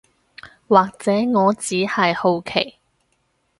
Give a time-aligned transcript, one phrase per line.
[0.67, 2.77] 或者我只係好奇